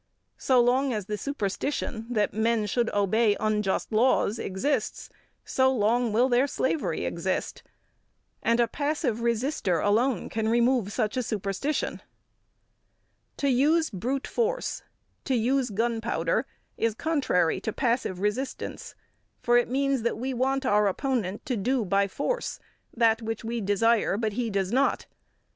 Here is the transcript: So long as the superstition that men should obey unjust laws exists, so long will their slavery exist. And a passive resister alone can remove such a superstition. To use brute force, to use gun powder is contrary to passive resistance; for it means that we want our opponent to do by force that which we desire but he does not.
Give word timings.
So 0.39 0.59
long 0.59 0.91
as 0.93 1.05
the 1.05 1.15
superstition 1.15 2.07
that 2.09 2.33
men 2.33 2.65
should 2.65 2.89
obey 2.89 3.37
unjust 3.39 3.91
laws 3.91 4.39
exists, 4.39 5.11
so 5.45 5.71
long 5.71 6.11
will 6.11 6.27
their 6.27 6.47
slavery 6.47 7.05
exist. 7.05 7.61
And 8.41 8.59
a 8.59 8.67
passive 8.67 9.21
resister 9.21 9.79
alone 9.79 10.27
can 10.27 10.49
remove 10.49 10.91
such 10.91 11.17
a 11.17 11.21
superstition. 11.21 12.01
To 13.37 13.47
use 13.49 13.91
brute 13.91 14.25
force, 14.25 14.81
to 15.25 15.35
use 15.35 15.69
gun 15.69 16.01
powder 16.01 16.47
is 16.77 16.95
contrary 16.95 17.61
to 17.61 17.71
passive 17.71 18.21
resistance; 18.21 18.95
for 19.43 19.55
it 19.55 19.69
means 19.69 20.01
that 20.01 20.17
we 20.17 20.33
want 20.33 20.65
our 20.65 20.87
opponent 20.87 21.45
to 21.45 21.55
do 21.55 21.85
by 21.85 22.07
force 22.07 22.59
that 22.91 23.21
which 23.21 23.43
we 23.43 23.61
desire 23.61 24.17
but 24.17 24.33
he 24.33 24.49
does 24.49 24.71
not. 24.71 25.05